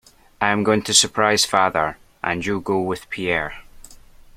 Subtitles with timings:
[0.41, 3.61] I am going to surprise father, and you will go with Pierre.